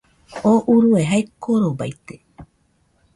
[0.35, 2.15] Tú urue jae korobaite